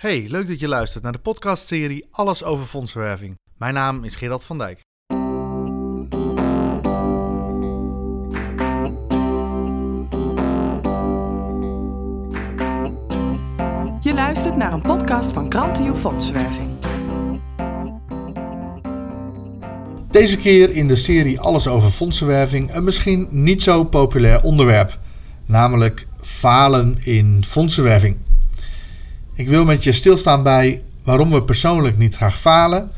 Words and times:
Hey, 0.00 0.26
leuk 0.28 0.48
dat 0.48 0.60
je 0.60 0.68
luistert 0.68 1.02
naar 1.02 1.12
de 1.12 1.18
podcastserie 1.18 2.06
Alles 2.10 2.44
over 2.44 2.66
fondsenwerving. 2.66 3.38
Mijn 3.58 3.74
naam 3.74 4.04
is 4.04 4.16
Gerard 4.16 4.44
van 4.44 4.58
Dijk. 4.58 4.80
Je 14.00 14.14
luistert 14.14 14.56
naar 14.56 14.72
een 14.72 14.82
podcast 14.82 15.32
van 15.32 15.52
Grantio 15.52 15.94
Fondsenwerving. 15.94 16.70
Deze 20.10 20.38
keer 20.38 20.70
in 20.70 20.88
de 20.88 20.96
serie 20.96 21.40
Alles 21.40 21.66
over 21.66 21.90
fondsenwerving 21.90 22.74
een 22.74 22.84
misschien 22.84 23.28
niet 23.30 23.62
zo 23.62 23.84
populair 23.84 24.42
onderwerp, 24.42 24.98
namelijk 25.46 26.06
falen 26.20 26.98
in 27.04 27.44
fondsenwerving. 27.46 28.25
Ik 29.36 29.48
wil 29.48 29.64
met 29.64 29.84
je 29.84 29.92
stilstaan 29.92 30.42
bij 30.42 30.82
waarom 31.04 31.30
we 31.30 31.42
persoonlijk 31.42 31.98
niet 31.98 32.16
graag 32.16 32.38
falen, 32.38 32.90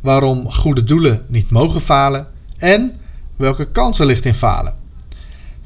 waarom 0.00 0.52
goede 0.52 0.84
doelen 0.84 1.24
niet 1.28 1.50
mogen 1.50 1.80
falen 1.80 2.26
en 2.56 2.96
welke 3.36 3.70
kansen 3.70 4.06
ligt 4.06 4.24
in 4.24 4.34
falen. 4.34 4.74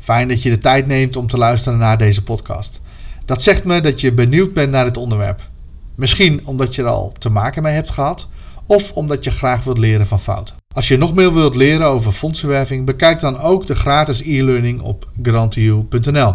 Fijn 0.00 0.28
dat 0.28 0.42
je 0.42 0.50
de 0.50 0.58
tijd 0.58 0.86
neemt 0.86 1.16
om 1.16 1.26
te 1.26 1.38
luisteren 1.38 1.78
naar 1.78 1.98
deze 1.98 2.22
podcast. 2.22 2.80
Dat 3.24 3.42
zegt 3.42 3.64
me 3.64 3.80
dat 3.80 4.00
je 4.00 4.12
benieuwd 4.12 4.54
bent 4.54 4.70
naar 4.70 4.84
het 4.84 4.96
onderwerp. 4.96 5.48
Misschien 5.94 6.46
omdat 6.46 6.74
je 6.74 6.82
er 6.82 6.88
al 6.88 7.12
te 7.18 7.30
maken 7.30 7.62
mee 7.62 7.74
hebt 7.74 7.90
gehad, 7.90 8.28
of 8.66 8.92
omdat 8.92 9.24
je 9.24 9.30
graag 9.30 9.64
wilt 9.64 9.78
leren 9.78 10.06
van 10.06 10.20
fouten. 10.20 10.56
Als 10.74 10.88
je 10.88 10.96
nog 10.96 11.14
meer 11.14 11.34
wilt 11.34 11.54
leren 11.54 11.86
over 11.86 12.12
fondsenwerving, 12.12 12.86
bekijk 12.86 13.20
dan 13.20 13.38
ook 13.38 13.66
de 13.66 13.74
gratis 13.74 14.20
e-learning 14.22 14.80
op 14.80 15.08
grantiu.nl. 15.22 16.34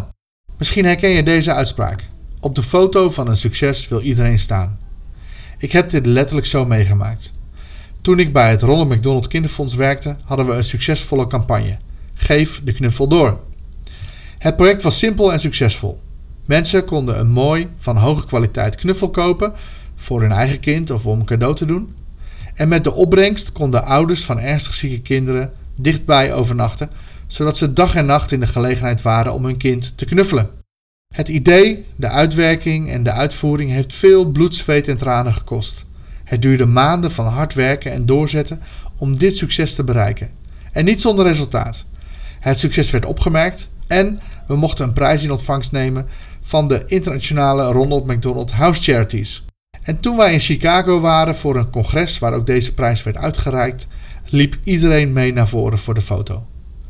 Misschien 0.57 0.85
herken 0.85 1.09
je 1.09 1.23
deze 1.23 1.53
uitspraak. 1.53 2.13
Op 2.39 2.55
de 2.55 2.63
foto 2.63 3.09
van 3.09 3.27
een 3.27 3.37
succes 3.37 3.87
wil 3.87 4.01
iedereen 4.01 4.39
staan. 4.39 4.79
Ik 5.57 5.71
heb 5.71 5.89
dit 5.89 6.05
letterlijk 6.05 6.47
zo 6.47 6.65
meegemaakt. 6.65 7.33
Toen 8.01 8.19
ik 8.19 8.33
bij 8.33 8.49
het 8.49 8.61
Ronald 8.61 8.89
McDonald 8.89 9.27
Kinderfonds 9.27 9.75
werkte, 9.75 10.17
hadden 10.23 10.45
we 10.45 10.53
een 10.53 10.63
succesvolle 10.63 11.27
campagne. 11.27 11.77
Geef 12.13 12.61
de 12.63 12.73
knuffel 12.73 13.07
door. 13.07 13.39
Het 14.37 14.55
project 14.55 14.81
was 14.81 14.97
simpel 14.97 15.33
en 15.33 15.39
succesvol. 15.39 16.01
Mensen 16.45 16.85
konden 16.85 17.19
een 17.19 17.27
mooi, 17.27 17.69
van 17.79 17.97
hoge 17.97 18.25
kwaliteit 18.25 18.75
knuffel 18.75 19.09
kopen 19.09 19.53
voor 19.95 20.21
hun 20.21 20.31
eigen 20.31 20.59
kind 20.59 20.89
of 20.89 21.05
om 21.05 21.19
een 21.19 21.25
cadeau 21.25 21.55
te 21.55 21.65
doen. 21.65 21.95
En 22.53 22.67
met 22.67 22.83
de 22.83 22.93
opbrengst 22.93 23.51
konden 23.51 23.83
ouders 23.83 24.25
van 24.25 24.39
ernstig 24.39 24.73
zieke 24.73 25.01
kinderen 25.01 25.51
dichtbij 25.75 26.33
overnachten, 26.33 26.89
zodat 27.27 27.57
ze 27.57 27.73
dag 27.73 27.95
en 27.95 28.05
nacht 28.05 28.31
in 28.31 28.39
de 28.39 28.47
gelegenheid 28.47 29.01
waren 29.01 29.33
om 29.33 29.45
hun 29.45 29.57
kind 29.57 29.97
te 29.97 30.05
knuffelen. 30.05 30.49
Het 31.15 31.29
idee, 31.29 31.85
de 31.95 32.09
uitwerking 32.09 32.89
en 32.91 33.03
de 33.03 33.11
uitvoering 33.11 33.71
heeft 33.71 33.93
veel 33.93 34.25
bloed, 34.25 34.55
zweet 34.55 34.87
en 34.87 34.97
tranen 34.97 35.33
gekost. 35.33 35.85
Het 36.23 36.41
duurde 36.41 36.65
maanden 36.65 37.11
van 37.11 37.25
hard 37.25 37.53
werken 37.53 37.91
en 37.91 38.05
doorzetten 38.05 38.61
om 38.97 39.17
dit 39.17 39.37
succes 39.37 39.75
te 39.75 39.83
bereiken. 39.83 40.29
En 40.71 40.85
niet 40.85 41.01
zonder 41.01 41.25
resultaat. 41.25 41.85
Het 42.39 42.59
succes 42.59 42.91
werd 42.91 43.05
opgemerkt 43.05 43.69
en 43.87 44.19
we 44.47 44.55
mochten 44.55 44.85
een 44.85 44.93
prijs 44.93 45.23
in 45.23 45.31
ontvangst 45.31 45.71
nemen 45.71 46.07
van 46.41 46.67
de 46.67 46.83
internationale 46.85 47.71
Ronald 47.71 48.05
McDonald 48.07 48.51
House 48.51 48.81
Charities. 48.81 49.45
En 49.81 49.99
toen 49.99 50.17
wij 50.17 50.33
in 50.33 50.39
Chicago 50.39 50.99
waren 50.99 51.35
voor 51.35 51.55
een 51.55 51.69
congres 51.69 52.19
waar 52.19 52.33
ook 52.33 52.45
deze 52.45 52.73
prijs 52.73 53.03
werd 53.03 53.17
uitgereikt, 53.17 53.87
liep 54.25 54.57
iedereen 54.63 55.13
mee 55.13 55.33
naar 55.33 55.47
voren 55.47 55.79
voor 55.79 55.93
de 55.93 56.01
foto. 56.01 56.45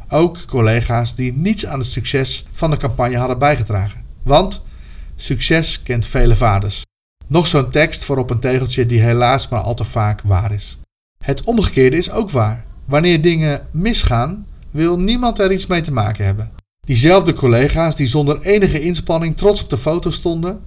Ook 0.09 0.45
collega's 0.45 1.15
die 1.15 1.33
niets 1.33 1.65
aan 1.65 1.79
het 1.79 1.87
succes 1.87 2.45
van 2.53 2.71
de 2.71 2.77
campagne 2.77 3.17
hadden 3.17 3.39
bijgedragen. 3.39 4.04
Want 4.25 4.61
succes 5.15 5.83
kent 5.83 6.07
vele 6.07 6.35
vaders. 6.35 6.83
Nog 7.27 7.47
zo'n 7.47 7.69
tekst 7.69 8.05
voor 8.05 8.17
op 8.17 8.29
een 8.29 8.39
tegeltje 8.39 8.85
die 8.85 9.01
helaas 9.01 9.47
maar 9.47 9.61
al 9.61 9.73
te 9.73 9.83
vaak 9.83 10.21
waar 10.21 10.51
is. 10.51 10.77
Het 11.23 11.43
omgekeerde 11.43 11.97
is 11.97 12.11
ook 12.11 12.29
waar. 12.29 12.65
Wanneer 12.85 13.21
dingen 13.21 13.67
misgaan, 13.71 14.47
wil 14.71 14.99
niemand 14.99 15.39
er 15.39 15.51
iets 15.51 15.65
mee 15.65 15.81
te 15.81 15.91
maken 15.91 16.25
hebben. 16.25 16.51
Diezelfde 16.79 17.33
collega's 17.33 17.95
die 17.95 18.07
zonder 18.07 18.41
enige 18.41 18.81
inspanning 18.81 19.37
trots 19.37 19.63
op 19.63 19.69
de 19.69 19.77
foto 19.77 20.09
stonden, 20.09 20.61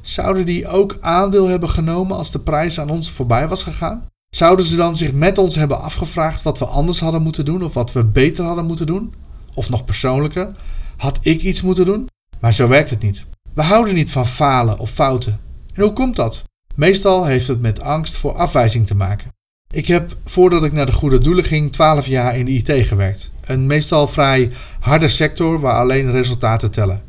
zouden 0.00 0.46
die 0.46 0.68
ook 0.68 0.96
aandeel 1.00 1.46
hebben 1.46 1.68
genomen 1.68 2.16
als 2.16 2.30
de 2.30 2.40
prijs 2.40 2.80
aan 2.80 2.90
ons 2.90 3.10
voorbij 3.10 3.48
was 3.48 3.62
gegaan? 3.62 4.06
Zouden 4.36 4.66
ze 4.66 4.76
dan 4.76 4.96
zich 4.96 5.12
met 5.12 5.38
ons 5.38 5.54
hebben 5.54 5.80
afgevraagd 5.80 6.42
wat 6.42 6.58
we 6.58 6.66
anders 6.66 7.00
hadden 7.00 7.22
moeten 7.22 7.44
doen 7.44 7.64
of 7.64 7.74
wat 7.74 7.92
we 7.92 8.04
beter 8.04 8.44
hadden 8.44 8.66
moeten 8.66 8.86
doen? 8.86 9.14
Of 9.54 9.70
nog 9.70 9.84
persoonlijker, 9.84 10.54
had 10.96 11.18
ik 11.22 11.42
iets 11.42 11.62
moeten 11.62 11.84
doen? 11.84 12.08
Maar 12.42 12.54
zo 12.54 12.68
werkt 12.68 12.90
het 12.90 13.02
niet. 13.02 13.24
We 13.54 13.62
houden 13.62 13.94
niet 13.94 14.10
van 14.10 14.26
falen 14.26 14.78
of 14.78 14.90
fouten. 14.90 15.40
En 15.74 15.82
hoe 15.82 15.92
komt 15.92 16.16
dat? 16.16 16.44
Meestal 16.74 17.24
heeft 17.24 17.48
het 17.48 17.60
met 17.60 17.80
angst 17.80 18.16
voor 18.16 18.32
afwijzing 18.32 18.86
te 18.86 18.94
maken. 18.94 19.30
Ik 19.70 19.86
heb 19.86 20.16
voordat 20.24 20.64
ik 20.64 20.72
naar 20.72 20.86
de 20.86 20.92
goede 20.92 21.18
doelen 21.18 21.44
ging 21.44 21.72
12 21.72 22.06
jaar 22.06 22.36
in 22.36 22.44
de 22.44 22.52
IT 22.52 22.86
gewerkt. 22.86 23.30
Een 23.40 23.66
meestal 23.66 24.08
vrij 24.08 24.50
harde 24.80 25.08
sector 25.08 25.60
waar 25.60 25.74
alleen 25.74 26.10
resultaten 26.10 26.70
tellen. 26.70 27.02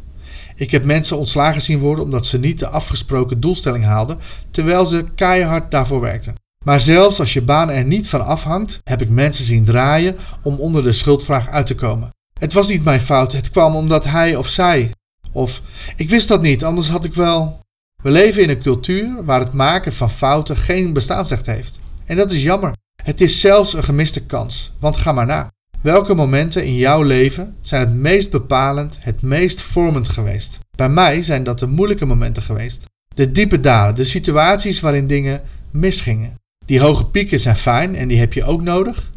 Ik 0.55 0.71
heb 0.71 0.83
mensen 0.83 1.17
ontslagen 1.17 1.61
zien 1.61 1.79
worden 1.79 2.03
omdat 2.03 2.25
ze 2.25 2.39
niet 2.39 2.59
de 2.59 2.67
afgesproken 2.67 3.39
doelstelling 3.39 3.83
haalden, 3.83 4.19
terwijl 4.51 4.85
ze 4.85 5.05
keihard 5.15 5.71
daarvoor 5.71 6.01
werkten. 6.01 6.35
Maar 6.65 6.81
zelfs 6.81 7.19
als 7.19 7.33
je 7.33 7.41
baan 7.41 7.69
er 7.69 7.85
niet 7.85 8.09
van 8.09 8.25
afhangt, 8.25 8.79
heb 8.83 9.01
ik 9.01 9.09
mensen 9.09 9.45
zien 9.45 9.65
draaien 9.65 10.17
om 10.43 10.55
onder 10.55 10.83
de 10.83 10.91
schuldvraag 10.91 11.49
uit 11.49 11.65
te 11.67 11.75
komen. 11.75 12.09
Het 12.39 12.53
was 12.53 12.69
niet 12.69 12.83
mijn 12.83 13.01
fout, 13.01 13.31
het 13.31 13.49
kwam 13.49 13.75
omdat 13.75 14.03
hij 14.03 14.35
of 14.35 14.47
zij 14.47 14.91
of 15.33 15.61
ik 15.95 16.09
wist 16.09 16.27
dat 16.27 16.41
niet, 16.41 16.63
anders 16.63 16.89
had 16.89 17.05
ik 17.05 17.13
wel. 17.13 17.61
We 18.01 18.11
leven 18.11 18.41
in 18.41 18.49
een 18.49 18.61
cultuur 18.61 19.25
waar 19.25 19.39
het 19.39 19.53
maken 19.53 19.93
van 19.93 20.09
fouten 20.09 20.57
geen 20.57 20.93
bestaansrecht 20.93 21.45
heeft. 21.45 21.79
En 22.05 22.15
dat 22.15 22.31
is 22.31 22.43
jammer. 22.43 22.73
Het 23.03 23.21
is 23.21 23.39
zelfs 23.39 23.73
een 23.73 23.83
gemiste 23.83 24.25
kans. 24.25 24.71
Want 24.79 24.97
ga 24.97 25.11
maar 25.11 25.25
na. 25.25 25.51
Welke 25.81 26.15
momenten 26.15 26.65
in 26.65 26.75
jouw 26.75 27.01
leven 27.01 27.55
zijn 27.61 27.81
het 27.81 27.93
meest 27.93 28.31
bepalend, 28.31 28.97
het 28.99 29.21
meest 29.21 29.61
vormend 29.61 30.07
geweest? 30.07 30.59
Bij 30.75 30.89
mij 30.89 31.21
zijn 31.21 31.43
dat 31.43 31.59
de 31.59 31.67
moeilijke 31.67 32.05
momenten 32.05 32.43
geweest. 32.43 32.85
De 33.15 33.31
diepe 33.31 33.59
dalen, 33.59 33.95
de 33.95 34.03
situaties 34.03 34.79
waarin 34.79 35.07
dingen 35.07 35.41
misgingen. 35.71 36.35
Die 36.65 36.79
hoge 36.79 37.05
pieken 37.05 37.39
zijn 37.39 37.57
fijn 37.57 37.95
en 37.95 38.07
die 38.07 38.19
heb 38.19 38.33
je 38.33 38.43
ook 38.43 38.61
nodig. 38.61 39.11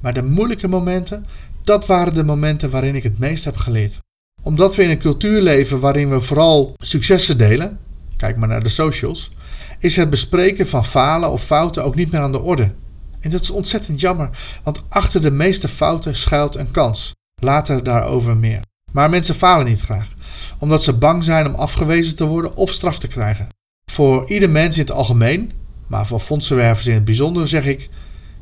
Maar 0.00 0.14
de 0.14 0.22
moeilijke 0.22 0.68
momenten, 0.68 1.26
dat 1.62 1.86
waren 1.86 2.14
de 2.14 2.24
momenten 2.24 2.70
waarin 2.70 2.94
ik 2.94 3.02
het 3.02 3.18
meest 3.18 3.44
heb 3.44 3.56
geleerd 3.56 4.00
omdat 4.42 4.76
we 4.76 4.82
in 4.82 4.90
een 4.90 4.98
cultuur 4.98 5.40
leven 5.40 5.80
waarin 5.80 6.10
we 6.10 6.20
vooral 6.20 6.74
successen 6.76 7.38
delen, 7.38 7.78
kijk 8.16 8.36
maar 8.36 8.48
naar 8.48 8.62
de 8.62 8.68
socials, 8.68 9.30
is 9.78 9.96
het 9.96 10.10
bespreken 10.10 10.68
van 10.68 10.84
falen 10.84 11.30
of 11.30 11.44
fouten 11.44 11.84
ook 11.84 11.94
niet 11.94 12.12
meer 12.12 12.20
aan 12.20 12.32
de 12.32 12.40
orde. 12.40 12.72
En 13.20 13.30
dat 13.30 13.40
is 13.40 13.50
ontzettend 13.50 14.00
jammer, 14.00 14.30
want 14.62 14.82
achter 14.88 15.22
de 15.22 15.30
meeste 15.30 15.68
fouten 15.68 16.16
schuilt 16.16 16.54
een 16.54 16.70
kans. 16.70 17.12
Later 17.42 17.84
daarover 17.84 18.36
meer. 18.36 18.60
Maar 18.92 19.10
mensen 19.10 19.34
falen 19.34 19.66
niet 19.66 19.80
graag, 19.80 20.14
omdat 20.58 20.82
ze 20.82 20.92
bang 20.92 21.24
zijn 21.24 21.46
om 21.46 21.54
afgewezen 21.54 22.16
te 22.16 22.26
worden 22.26 22.56
of 22.56 22.70
straf 22.70 22.98
te 22.98 23.08
krijgen. 23.08 23.48
Voor 23.90 24.30
ieder 24.30 24.50
mens 24.50 24.76
in 24.76 24.82
het 24.82 24.90
algemeen, 24.90 25.52
maar 25.86 26.06
voor 26.06 26.20
fondsenwervers 26.20 26.86
in 26.86 26.94
het 26.94 27.04
bijzonder, 27.04 27.48
zeg 27.48 27.66
ik: 27.66 27.90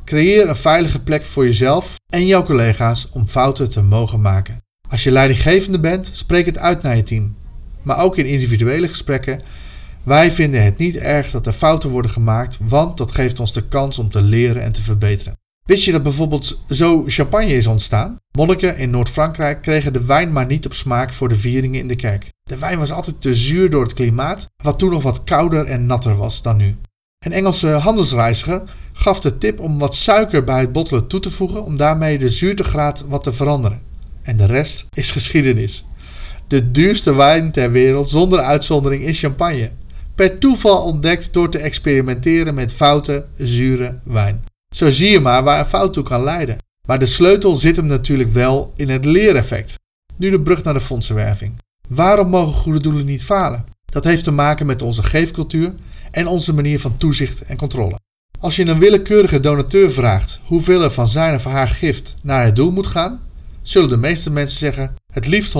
creëer 0.05 0.49
een 0.49 0.55
veilige 0.55 0.99
plek 0.99 1.23
voor 1.23 1.45
jezelf 1.45 1.95
en 2.13 2.25
jouw 2.25 2.43
collega's 2.43 3.09
om 3.11 3.27
fouten 3.27 3.69
te 3.69 3.81
mogen 3.81 4.21
maken. 4.21 4.61
Als 4.91 5.03
je 5.03 5.11
leidinggevende 5.11 5.79
bent, 5.79 6.09
spreek 6.13 6.45
het 6.45 6.57
uit 6.57 6.81
naar 6.81 6.95
je 6.95 7.03
team. 7.03 7.35
Maar 7.81 7.97
ook 7.97 8.17
in 8.17 8.25
individuele 8.25 8.87
gesprekken. 8.87 9.41
Wij 10.03 10.31
vinden 10.31 10.63
het 10.63 10.77
niet 10.77 10.95
erg 10.95 11.31
dat 11.31 11.47
er 11.47 11.53
fouten 11.53 11.89
worden 11.89 12.11
gemaakt, 12.11 12.57
want 12.61 12.97
dat 12.97 13.11
geeft 13.11 13.39
ons 13.39 13.53
de 13.53 13.67
kans 13.67 13.99
om 13.99 14.09
te 14.09 14.21
leren 14.21 14.63
en 14.63 14.71
te 14.71 14.81
verbeteren. 14.81 15.37
Wist 15.63 15.83
je 15.83 15.91
dat 15.91 16.03
bijvoorbeeld 16.03 16.59
zo 16.69 17.03
champagne 17.07 17.53
is 17.53 17.67
ontstaan? 17.67 18.17
Monniken 18.31 18.77
in 18.77 18.89
Noord-Frankrijk 18.89 19.61
kregen 19.61 19.93
de 19.93 20.05
wijn 20.05 20.31
maar 20.31 20.45
niet 20.45 20.65
op 20.65 20.73
smaak 20.73 21.13
voor 21.13 21.29
de 21.29 21.39
vieringen 21.39 21.79
in 21.79 21.87
de 21.87 21.95
kerk. 21.95 22.25
De 22.43 22.57
wijn 22.57 22.79
was 22.79 22.91
altijd 22.91 23.21
te 23.21 23.35
zuur 23.35 23.69
door 23.69 23.83
het 23.83 23.93
klimaat, 23.93 24.47
wat 24.63 24.79
toen 24.79 24.89
nog 24.89 25.03
wat 25.03 25.23
kouder 25.23 25.65
en 25.65 25.85
natter 25.85 26.15
was 26.15 26.41
dan 26.41 26.57
nu. 26.57 26.75
Een 27.19 27.33
Engelse 27.33 27.67
handelsreiziger 27.67 28.61
gaf 28.93 29.19
de 29.19 29.37
tip 29.37 29.59
om 29.59 29.79
wat 29.79 29.95
suiker 29.95 30.43
bij 30.43 30.59
het 30.59 30.71
bottelen 30.71 31.07
toe 31.07 31.19
te 31.19 31.31
voegen 31.31 31.63
om 31.63 31.77
daarmee 31.77 32.17
de 32.17 32.29
zuurtegraad 32.29 33.03
wat 33.07 33.23
te 33.23 33.33
veranderen. 33.33 33.90
En 34.23 34.37
de 34.37 34.45
rest 34.45 34.85
is 34.93 35.11
geschiedenis. 35.11 35.85
De 36.47 36.71
duurste 36.71 37.15
wijn 37.15 37.51
ter 37.51 37.71
wereld 37.71 38.09
zonder 38.09 38.39
uitzondering 38.39 39.03
is 39.03 39.19
champagne. 39.19 39.71
Per 40.15 40.37
toeval 40.37 40.83
ontdekt 40.83 41.33
door 41.33 41.49
te 41.49 41.57
experimenteren 41.57 42.53
met 42.53 42.73
foute, 42.73 43.25
zure 43.37 43.99
wijn. 44.03 44.43
Zo 44.75 44.89
zie 44.89 45.09
je 45.09 45.19
maar 45.19 45.43
waar 45.43 45.59
een 45.59 45.65
fout 45.65 45.93
toe 45.93 46.03
kan 46.03 46.23
leiden. 46.23 46.57
Maar 46.87 46.99
de 46.99 47.05
sleutel 47.05 47.55
zit 47.55 47.75
hem 47.75 47.85
natuurlijk 47.85 48.33
wel 48.33 48.73
in 48.75 48.89
het 48.89 49.05
leereffect. 49.05 49.79
Nu 50.17 50.29
de 50.29 50.41
brug 50.41 50.63
naar 50.63 50.73
de 50.73 50.81
fondsenwerving. 50.81 51.59
Waarom 51.87 52.29
mogen 52.29 52.53
goede 52.53 52.79
doelen 52.79 53.05
niet 53.05 53.23
falen? 53.23 53.65
Dat 53.85 54.03
heeft 54.03 54.23
te 54.23 54.31
maken 54.31 54.65
met 54.65 54.81
onze 54.81 55.03
geefcultuur 55.03 55.73
en 56.11 56.27
onze 56.27 56.53
manier 56.53 56.79
van 56.79 56.97
toezicht 56.97 57.41
en 57.41 57.57
controle. 57.57 57.99
Als 58.39 58.55
je 58.55 58.65
een 58.65 58.79
willekeurige 58.79 59.39
donateur 59.39 59.91
vraagt 59.91 60.39
hoeveel 60.45 60.83
er 60.83 60.91
van 60.91 61.07
zijn 61.07 61.35
of 61.35 61.43
haar 61.43 61.69
gift 61.69 62.15
naar 62.23 62.43
het 62.43 62.55
doel 62.55 62.71
moet 62.71 62.87
gaan, 62.87 63.19
zullen 63.61 63.89
de 63.89 63.97
meeste 63.97 64.31
mensen 64.31 64.57
zeggen 64.57 64.95
het 65.13 65.27
liefst 65.27 65.53
100%, 65.53 65.57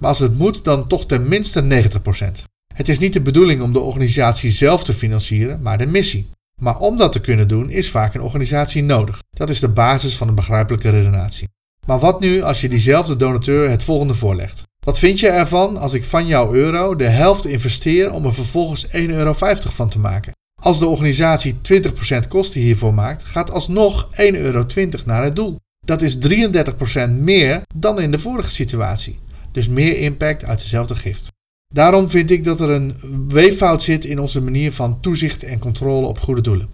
maar 0.00 0.08
als 0.08 0.18
het 0.18 0.38
moet 0.38 0.64
dan 0.64 0.88
toch 0.88 1.06
ten 1.06 1.28
minste 1.28 1.62
90%. 1.62 2.50
Het 2.74 2.88
is 2.88 2.98
niet 2.98 3.12
de 3.12 3.20
bedoeling 3.20 3.62
om 3.62 3.72
de 3.72 3.80
organisatie 3.80 4.50
zelf 4.50 4.84
te 4.84 4.94
financieren, 4.94 5.62
maar 5.62 5.78
de 5.78 5.86
missie. 5.86 6.30
Maar 6.60 6.78
om 6.78 6.96
dat 6.96 7.12
te 7.12 7.20
kunnen 7.20 7.48
doen 7.48 7.70
is 7.70 7.90
vaak 7.90 8.14
een 8.14 8.20
organisatie 8.20 8.82
nodig. 8.82 9.18
Dat 9.30 9.50
is 9.50 9.60
de 9.60 9.68
basis 9.68 10.16
van 10.16 10.28
een 10.28 10.34
begrijpelijke 10.34 10.90
redenatie. 10.90 11.48
Maar 11.86 11.98
wat 11.98 12.20
nu 12.20 12.42
als 12.42 12.60
je 12.60 12.68
diezelfde 12.68 13.16
donateur 13.16 13.70
het 13.70 13.82
volgende 13.82 14.14
voorlegt? 14.14 14.62
Wat 14.84 14.98
vind 14.98 15.20
je 15.20 15.28
ervan 15.28 15.76
als 15.76 15.94
ik 15.94 16.04
van 16.04 16.26
jouw 16.26 16.54
euro 16.54 16.96
de 16.96 17.08
helft 17.08 17.46
investeer 17.46 18.12
om 18.12 18.26
er 18.26 18.34
vervolgens 18.34 18.86
1,50 18.86 18.92
euro 18.92 19.34
van 19.58 19.88
te 19.88 19.98
maken? 19.98 20.32
Als 20.62 20.78
de 20.78 20.86
organisatie 20.86 21.54
20% 21.54 22.28
kosten 22.28 22.60
hiervoor 22.60 22.94
maakt, 22.94 23.24
gaat 23.24 23.50
alsnog 23.50 24.08
1,20 24.10 24.16
euro 24.16 24.66
naar 25.04 25.22
het 25.22 25.36
doel. 25.36 25.58
Dat 25.86 26.02
is 26.02 26.16
33% 26.16 27.10
meer 27.10 27.62
dan 27.74 28.00
in 28.00 28.10
de 28.10 28.18
vorige 28.18 28.50
situatie. 28.50 29.18
Dus 29.52 29.68
meer 29.68 29.96
impact 29.98 30.44
uit 30.44 30.58
dezelfde 30.58 30.94
gift. 30.94 31.30
Daarom 31.74 32.10
vind 32.10 32.30
ik 32.30 32.44
dat 32.44 32.60
er 32.60 32.70
een 32.70 32.96
weeffout 33.28 33.82
zit 33.82 34.04
in 34.04 34.18
onze 34.18 34.40
manier 34.40 34.72
van 34.72 35.00
toezicht 35.00 35.42
en 35.42 35.58
controle 35.58 36.06
op 36.06 36.18
goede 36.18 36.40
doelen. 36.40 36.68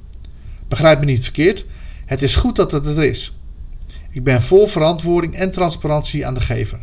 Begrijp 0.68 0.98
me 1.00 1.04
niet 1.04 1.22
verkeerd, 1.22 1.64
het 2.04 2.22
is 2.22 2.36
goed 2.36 2.56
dat 2.56 2.72
het 2.72 2.86
er 2.86 3.04
is. 3.04 3.36
Ik 4.10 4.24
ben 4.24 4.42
vol 4.42 4.66
verantwoording 4.66 5.34
en 5.34 5.50
transparantie 5.50 6.26
aan 6.26 6.34
de 6.34 6.40
gever. 6.40 6.80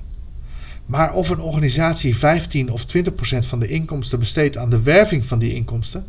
Maar 0.85 1.13
of 1.13 1.29
een 1.29 1.39
organisatie 1.39 2.17
15 2.17 2.71
of 2.71 2.85
20% 2.97 3.47
van 3.47 3.59
de 3.59 3.67
inkomsten 3.67 4.19
besteedt 4.19 4.57
aan 4.57 4.69
de 4.69 4.81
werving 4.81 5.25
van 5.25 5.39
die 5.39 5.53
inkomsten, 5.53 6.05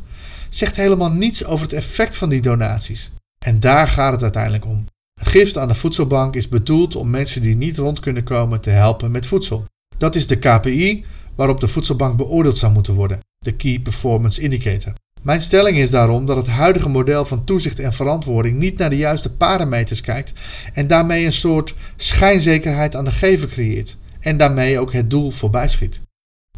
zegt 0.48 0.76
helemaal 0.76 1.10
niets 1.10 1.44
over 1.44 1.66
het 1.66 1.74
effect 1.74 2.16
van 2.16 2.28
die 2.28 2.42
donaties. 2.42 3.10
En 3.38 3.60
daar 3.60 3.88
gaat 3.88 4.12
het 4.12 4.22
uiteindelijk 4.22 4.66
om. 4.66 4.84
Gift 5.22 5.58
aan 5.58 5.68
de 5.68 5.74
voedselbank 5.74 6.36
is 6.36 6.48
bedoeld 6.48 6.96
om 6.96 7.10
mensen 7.10 7.42
die 7.42 7.56
niet 7.56 7.78
rond 7.78 8.00
kunnen 8.00 8.24
komen 8.24 8.60
te 8.60 8.70
helpen 8.70 9.10
met 9.10 9.26
voedsel. 9.26 9.64
Dat 9.98 10.14
is 10.14 10.26
de 10.26 10.38
KPI 10.38 11.04
waarop 11.34 11.60
de 11.60 11.68
voedselbank 11.68 12.16
beoordeeld 12.16 12.58
zou 12.58 12.72
moeten 12.72 12.94
worden, 12.94 13.20
de 13.38 13.52
Key 13.52 13.78
Performance 13.78 14.40
Indicator. 14.40 14.92
Mijn 15.22 15.42
stelling 15.42 15.78
is 15.78 15.90
daarom 15.90 16.26
dat 16.26 16.36
het 16.36 16.46
huidige 16.46 16.88
model 16.88 17.24
van 17.24 17.44
toezicht 17.44 17.78
en 17.78 17.92
verantwoording 17.92 18.58
niet 18.58 18.78
naar 18.78 18.90
de 18.90 18.96
juiste 18.96 19.32
parameters 19.32 20.00
kijkt 20.00 20.32
en 20.72 20.86
daarmee 20.86 21.24
een 21.24 21.32
soort 21.32 21.74
schijnzekerheid 21.96 22.96
aan 22.96 23.04
de 23.04 23.12
gever 23.12 23.48
creëert 23.48 23.96
en 24.20 24.36
daarmee 24.36 24.80
ook 24.80 24.92
het 24.92 25.10
doel 25.10 25.30
voorbij 25.30 25.68
schiet. 25.68 26.00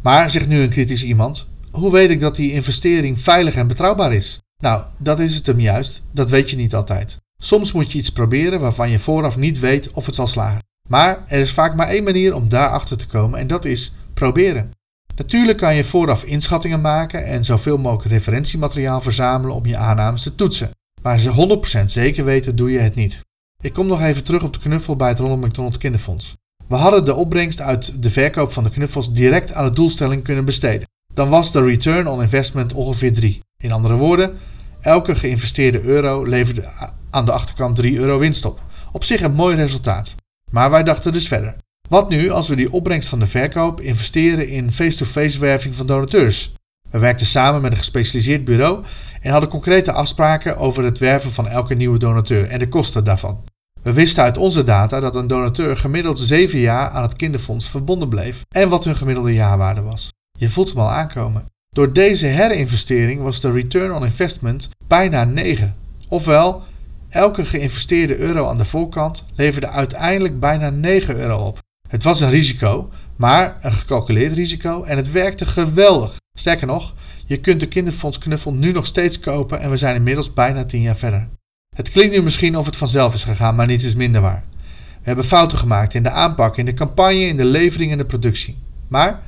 Maar, 0.01 0.31
zegt 0.31 0.47
nu 0.47 0.59
een 0.61 0.69
kritisch 0.69 1.03
iemand, 1.03 1.47
hoe 1.71 1.91
weet 1.91 2.09
ik 2.09 2.19
dat 2.19 2.35
die 2.35 2.51
investering 2.51 3.21
veilig 3.21 3.55
en 3.55 3.67
betrouwbaar 3.67 4.13
is? 4.13 4.39
Nou, 4.63 4.83
dat 4.97 5.19
is 5.19 5.35
het 5.35 5.45
hem 5.45 5.59
juist, 5.59 6.01
dat 6.11 6.29
weet 6.29 6.49
je 6.49 6.55
niet 6.55 6.75
altijd. 6.75 7.17
Soms 7.43 7.71
moet 7.71 7.91
je 7.91 7.97
iets 7.97 8.11
proberen 8.11 8.59
waarvan 8.59 8.89
je 8.89 8.99
vooraf 8.99 9.37
niet 9.37 9.59
weet 9.59 9.91
of 9.91 10.05
het 10.05 10.15
zal 10.15 10.27
slagen. 10.27 10.63
Maar 10.87 11.23
er 11.27 11.39
is 11.39 11.51
vaak 11.51 11.75
maar 11.75 11.87
één 11.87 12.03
manier 12.03 12.35
om 12.35 12.49
daarachter 12.49 12.97
te 12.97 13.07
komen 13.07 13.39
en 13.39 13.47
dat 13.47 13.65
is 13.65 13.93
proberen. 14.13 14.71
Natuurlijk 15.15 15.57
kan 15.57 15.75
je 15.75 15.83
vooraf 15.83 16.23
inschattingen 16.23 16.81
maken 16.81 17.25
en 17.25 17.43
zoveel 17.43 17.77
mogelijk 17.77 18.13
referentiemateriaal 18.13 19.01
verzamelen 19.01 19.55
om 19.55 19.65
je 19.65 19.77
aannames 19.77 20.21
te 20.21 20.35
toetsen. 20.35 20.69
Maar 21.01 21.19
ze 21.19 21.59
100% 21.81 21.85
zeker 21.85 22.25
weten 22.25 22.55
doe 22.55 22.71
je 22.71 22.79
het 22.79 22.95
niet. 22.95 23.21
Ik 23.63 23.73
kom 23.73 23.87
nog 23.87 24.01
even 24.01 24.23
terug 24.23 24.43
op 24.43 24.53
de 24.53 24.59
knuffel 24.59 24.95
bij 24.95 25.09
het 25.09 25.19
Ronald 25.19 25.41
McDonald 25.41 25.77
Kinderfonds. 25.77 26.35
We 26.67 26.75
hadden 26.75 27.05
de 27.05 27.15
opbrengst 27.15 27.61
uit 27.61 28.03
de 28.03 28.11
verkoop 28.11 28.51
van 28.51 28.63
de 28.63 28.69
knuffels 28.69 29.13
direct 29.13 29.53
aan 29.53 29.65
de 29.65 29.71
doelstelling 29.71 30.23
kunnen 30.23 30.45
besteden. 30.45 30.87
Dan 31.13 31.29
was 31.29 31.51
de 31.51 31.63
return 31.63 32.07
on 32.07 32.21
investment 32.21 32.73
ongeveer 32.73 33.13
3. 33.13 33.41
In 33.57 33.71
andere 33.71 33.95
woorden, 33.95 34.37
elke 34.81 35.15
geïnvesteerde 35.15 35.81
euro 35.81 36.23
leverde 36.23 36.69
aan 37.09 37.25
de 37.25 37.31
achterkant 37.31 37.75
3 37.75 37.97
euro 37.97 38.19
winst 38.19 38.45
op. 38.45 38.61
Op 38.91 39.03
zich 39.03 39.21
een 39.21 39.33
mooi 39.33 39.55
resultaat. 39.55 40.15
Maar 40.51 40.69
wij 40.69 40.83
dachten 40.83 41.13
dus 41.13 41.27
verder. 41.27 41.55
Wat 41.89 42.09
nu 42.09 42.29
als 42.29 42.47
we 42.47 42.55
die 42.55 42.71
opbrengst 42.71 43.09
van 43.09 43.19
de 43.19 43.27
verkoop 43.27 43.81
investeren 43.81 44.47
in 44.47 44.71
face-to-face 44.71 45.39
werving 45.39 45.75
van 45.75 45.85
donateurs? 45.85 46.53
We 46.89 46.99
werkten 46.99 47.25
samen 47.25 47.61
met 47.61 47.71
een 47.71 47.77
gespecialiseerd 47.77 48.43
bureau 48.43 48.83
en 49.21 49.31
hadden 49.31 49.49
concrete 49.49 49.91
afspraken 49.91 50.57
over 50.57 50.83
het 50.83 50.97
werven 50.97 51.31
van 51.31 51.47
elke 51.47 51.73
nieuwe 51.73 51.99
donateur 51.99 52.47
en 52.47 52.59
de 52.59 52.69
kosten 52.69 53.03
daarvan. 53.03 53.43
We 53.81 53.93
wisten 53.93 54.23
uit 54.23 54.37
onze 54.37 54.63
data 54.63 54.99
dat 54.99 55.15
een 55.15 55.27
donateur 55.27 55.77
gemiddeld 55.77 56.19
7 56.19 56.59
jaar 56.59 56.89
aan 56.89 57.01
het 57.01 57.15
kinderfonds 57.15 57.69
verbonden 57.69 58.09
bleef 58.09 58.45
en 58.49 58.69
wat 58.69 58.83
hun 58.83 58.95
gemiddelde 58.95 59.33
jaarwaarde 59.33 59.81
was. 59.81 60.09
Je 60.37 60.49
voelt 60.49 60.69
hem 60.69 60.79
al 60.79 60.91
aankomen. 60.91 61.45
Door 61.79 61.93
deze 61.93 62.25
herinvestering 62.25 63.21
was 63.21 63.41
de 63.41 63.51
return 63.51 63.93
on 63.93 64.05
investment 64.05 64.69
bijna 64.87 65.23
9. 65.23 65.75
Ofwel, 66.07 66.63
elke 67.09 67.45
geïnvesteerde 67.45 68.17
euro 68.17 68.47
aan 68.47 68.57
de 68.57 68.65
voorkant 68.65 69.25
leverde 69.35 69.67
uiteindelijk 69.67 70.39
bijna 70.39 70.69
9 70.69 71.15
euro 71.15 71.47
op. 71.47 71.59
Het 71.89 72.03
was 72.03 72.19
een 72.19 72.29
risico, 72.29 72.89
maar 73.15 73.57
een 73.61 73.73
gecalculeerd 73.73 74.33
risico 74.33 74.83
en 74.83 74.97
het 74.97 75.11
werkte 75.11 75.45
geweldig. 75.45 76.15
Sterker 76.37 76.67
nog, 76.67 76.93
je 77.25 77.39
kunt 77.39 77.59
de 77.59 77.67
kinderfonds 77.67 78.17
knuffel 78.17 78.53
nu 78.53 78.71
nog 78.71 78.85
steeds 78.85 79.19
kopen 79.19 79.59
en 79.59 79.69
we 79.69 79.77
zijn 79.77 79.95
inmiddels 79.95 80.33
bijna 80.33 80.65
10 80.65 80.81
jaar 80.81 80.97
verder. 80.97 81.27
Het 81.75 81.89
klinkt 81.89 82.15
nu 82.15 82.21
misschien 82.21 82.57
of 82.57 82.65
het 82.65 82.77
vanzelf 82.77 83.13
is 83.13 83.23
gegaan, 83.23 83.55
maar 83.55 83.67
niets 83.67 83.85
is 83.85 83.95
minder 83.95 84.21
waar. 84.21 84.43
We 84.91 85.05
hebben 85.05 85.25
fouten 85.25 85.57
gemaakt 85.57 85.93
in 85.93 86.03
de 86.03 86.09
aanpak, 86.09 86.57
in 86.57 86.65
de 86.65 86.73
campagne, 86.73 87.27
in 87.27 87.37
de 87.37 87.45
levering 87.45 87.91
en 87.91 87.97
de 87.97 88.05
productie. 88.05 88.57
Maar 88.87 89.27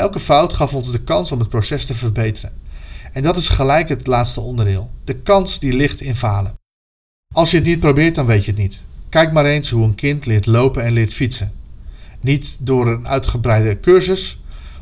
elke 0.00 0.20
fout 0.20 0.52
gaf 0.52 0.74
ons 0.74 0.90
de 0.90 1.02
kans 1.02 1.32
om 1.32 1.38
het 1.38 1.48
proces 1.48 1.86
te 1.86 1.94
verbeteren. 1.94 2.52
En 3.12 3.22
dat 3.22 3.36
is 3.36 3.48
gelijk 3.48 3.88
het 3.88 4.06
laatste 4.06 4.40
onderdeel. 4.40 4.90
De 5.04 5.14
kans 5.14 5.58
die 5.58 5.72
ligt 5.72 6.00
in 6.00 6.16
falen. 6.16 6.54
Als 7.34 7.50
je 7.50 7.56
het 7.56 7.66
niet 7.66 7.80
probeert, 7.80 8.14
dan 8.14 8.26
weet 8.26 8.44
je 8.44 8.50
het 8.50 8.60
niet. 8.60 8.84
Kijk 9.08 9.32
maar 9.32 9.44
eens 9.44 9.70
hoe 9.70 9.84
een 9.84 9.94
kind 9.94 10.26
leert 10.26 10.46
lopen 10.46 10.84
en 10.84 10.92
leert 10.92 11.12
fietsen. 11.12 11.52
Niet 12.20 12.56
door 12.60 12.88
een 12.88 13.08
uitgebreide 13.08 13.80
cursus 13.80 14.40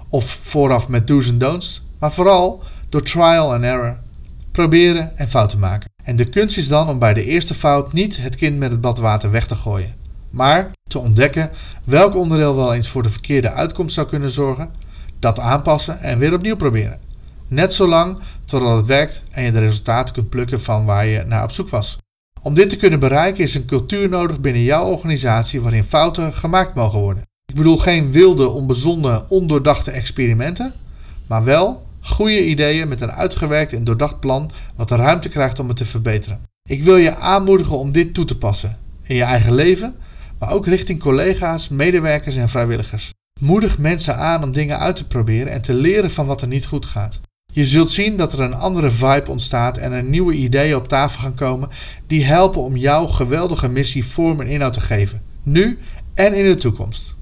of 0.09 0.39
vooraf 0.43 0.89
met 0.89 1.07
do's 1.07 1.29
en 1.29 1.39
don'ts, 1.39 1.83
maar 1.99 2.13
vooral 2.13 2.63
door 2.89 3.03
trial 3.03 3.55
and 3.55 3.63
error. 3.63 3.97
Proberen 4.51 5.19
en 5.19 5.29
fouten 5.29 5.59
maken. 5.59 5.91
En 6.05 6.17
de 6.17 6.25
kunst 6.25 6.57
is 6.57 6.69
dan 6.69 6.89
om 6.89 6.99
bij 6.99 7.15
de 7.15 7.25
eerste 7.25 7.55
fout 7.55 7.93
niet 7.93 8.17
het 8.17 8.37
kind 8.37 8.59
met 8.59 8.71
het 8.71 8.81
badwater 8.81 9.31
weg 9.31 9.47
te 9.47 9.55
gooien, 9.55 9.95
maar 10.31 10.71
te 10.89 10.99
ontdekken 10.99 11.51
welk 11.85 12.15
onderdeel 12.15 12.57
wel 12.57 12.75
eens 12.75 12.89
voor 12.89 13.03
de 13.03 13.11
verkeerde 13.11 13.51
uitkomst 13.51 13.95
zou 13.95 14.07
kunnen 14.07 14.31
zorgen, 14.31 14.71
dat 15.19 15.39
aanpassen 15.39 16.01
en 16.01 16.19
weer 16.19 16.35
opnieuw 16.35 16.57
proberen. 16.57 16.99
Net 17.49 17.75
zolang 17.75 18.19
totdat 18.45 18.77
het 18.77 18.87
werkt 18.87 19.23
en 19.31 19.43
je 19.43 19.53
de 19.53 19.59
resultaten 19.59 20.15
kunt 20.15 20.29
plukken 20.29 20.61
van 20.61 20.85
waar 20.85 21.07
je 21.07 21.25
naar 21.27 21.43
op 21.43 21.53
zoek 21.53 21.69
was. 21.69 21.99
Om 22.43 22.55
dit 22.55 22.71
te 22.71 22.77
kunnen 22.77 23.01
bereiken 23.01 23.45
is 23.45 23.55
een 23.55 23.65
cultuur 23.65 24.09
nodig 24.09 24.41
binnen 24.41 24.63
jouw 24.63 24.85
organisatie 24.85 25.61
waarin 25.61 25.85
fouten 25.85 26.35
gemaakt 26.35 26.75
mogen 26.75 26.99
worden. 26.99 27.23
Ik 27.47 27.55
bedoel 27.55 27.79
geen 27.79 28.13
wilde, 28.13 28.49
onbezonnen, 28.49 29.31
ondoordachte 29.31 29.91
experimenten, 29.91 30.73
maar 31.27 31.45
wel 31.45 31.87
goede 32.01 32.47
ideeën 32.47 32.89
met 32.89 33.01
een 33.01 33.13
uitgewerkt 33.13 33.73
en 33.73 33.85
doordacht 33.85 34.21
plan 34.21 34.51
wat 34.77 34.89
de 34.89 34.97
ruimte 34.97 35.29
krijgt 35.29 35.59
om 35.59 35.69
het 35.69 35.77
te 35.77 35.87
verbeteren. 35.87 36.41
Ik 36.69 36.83
wil 36.83 36.97
je 36.97 37.17
aanmoedigen 37.17 37.79
om 37.79 37.93
dit 37.93 38.15
toe 38.15 38.25
te 38.25 38.39
passen 38.39 38.79
in 39.03 39.17
je 39.17 39.23
eigen 39.23 39.55
leven, 39.55 39.95
maar 40.39 40.53
ook 40.53 40.67
richting 40.67 41.01
collega's, 41.01 41.69
medewerkers 41.69 42.37
en 42.37 42.49
vrijwilligers. 42.49 43.13
Moedig 43.39 43.79
mensen 43.79 44.17
aan 44.17 44.43
om 44.43 44.53
dingen 44.53 44.79
uit 44.79 44.97
te 44.97 45.07
proberen 45.07 45.53
en 45.53 45.61
te 45.61 45.75
leren 45.75 46.11
van 46.11 46.27
wat 46.27 46.43
er 46.43 46.49
niet 46.49 46.67
goed 46.67 46.87
gaat. 46.87 47.21
Je 47.53 47.65
zult 47.65 47.91
zien 47.91 48.17
dat 48.17 48.33
er 48.33 48.41
een 48.41 48.55
andere 48.55 48.91
vibe 48.91 49.31
ontstaat 49.31 49.77
en 49.77 49.93
er 49.93 50.03
nieuwe 50.03 50.35
ideeën 50.35 50.77
op 50.77 50.89
tafel 50.89 51.21
gaan 51.21 51.35
komen 51.35 51.69
die 52.07 52.25
helpen 52.25 52.63
om 52.63 52.77
jouw 52.77 53.07
geweldige 53.07 53.69
missie 53.69 54.05
vorm 54.05 54.41
en 54.41 54.47
inhoud 54.47 54.73
te 54.73 54.81
geven, 54.81 55.23
nu 55.43 55.79
en 56.15 56.35
in 56.35 56.45
de 56.45 56.55
toekomst. 56.55 57.17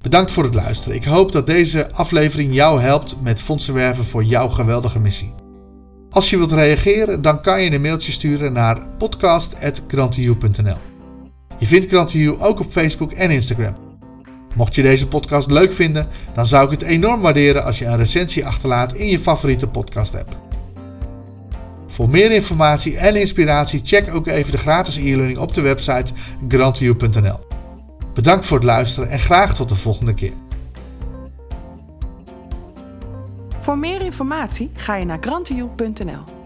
Bedankt 0.00 0.30
voor 0.30 0.44
het 0.44 0.54
luisteren. 0.54 0.96
Ik 0.96 1.04
hoop 1.04 1.32
dat 1.32 1.46
deze 1.46 1.92
aflevering 1.92 2.54
jou 2.54 2.80
helpt 2.80 3.16
met 3.22 3.42
fondsen 3.42 3.74
werven 3.74 4.04
voor 4.04 4.24
jouw 4.24 4.48
geweldige 4.48 5.00
missie. 5.00 5.34
Als 6.10 6.30
je 6.30 6.36
wilt 6.36 6.52
reageren, 6.52 7.22
dan 7.22 7.42
kan 7.42 7.62
je 7.62 7.70
een 7.70 7.80
mailtje 7.80 8.12
sturen 8.12 8.52
naar 8.52 8.88
podcast.grantiu.nl. 8.98 10.76
Je 11.58 11.66
vindt 11.66 11.86
Grantiu 11.86 12.38
ook 12.38 12.60
op 12.60 12.70
Facebook 12.70 13.12
en 13.12 13.30
Instagram. 13.30 13.89
Mocht 14.54 14.74
je 14.74 14.82
deze 14.82 15.08
podcast 15.08 15.50
leuk 15.50 15.72
vinden, 15.72 16.06
dan 16.34 16.46
zou 16.46 16.64
ik 16.64 16.70
het 16.70 16.82
enorm 16.82 17.20
waarderen 17.20 17.64
als 17.64 17.78
je 17.78 17.84
een 17.84 17.96
recensie 17.96 18.46
achterlaat 18.46 18.92
in 18.92 19.06
je 19.06 19.20
favoriete 19.20 19.66
podcast 19.66 20.14
app. 20.14 20.36
Voor 21.88 22.08
meer 22.08 22.32
informatie 22.32 22.96
en 22.96 23.16
inspiratie 23.16 23.80
check 23.84 24.14
ook 24.14 24.26
even 24.26 24.52
de 24.52 24.58
gratis 24.58 24.96
e-learning 24.96 25.38
op 25.38 25.54
de 25.54 25.60
website 25.60 26.12
grantiu.nl. 26.48 27.38
Bedankt 28.14 28.46
voor 28.46 28.56
het 28.56 28.66
luisteren 28.66 29.10
en 29.10 29.18
graag 29.18 29.54
tot 29.54 29.68
de 29.68 29.76
volgende 29.76 30.14
keer. 30.14 30.32
Voor 33.60 33.78
meer 33.78 34.02
informatie 34.02 34.70
ga 34.74 34.96
je 34.96 35.04
naar 35.04 35.18
grantioe.nl. 35.20 36.39